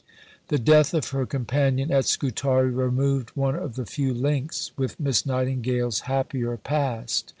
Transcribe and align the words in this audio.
The 0.47 0.57
death 0.57 0.95
of 0.95 1.09
her 1.11 1.27
companion 1.27 1.91
at 1.91 2.05
Scutari 2.05 2.71
removed 2.71 3.29
one 3.35 3.53
of 3.53 3.75
the 3.75 3.85
few 3.85 4.15
links 4.15 4.71
with 4.75 4.99
Miss 4.99 5.27
Nightingale's 5.27 5.99
happier 6.09 6.57
past. 6.57 7.29